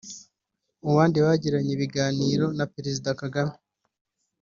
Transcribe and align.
Mu 0.83 0.91
bandi 0.97 1.17
bagiranye 1.25 1.71
ibiganiro 1.73 2.45
na 2.57 2.65
Perezida 2.73 3.09
Kagame 3.21 3.53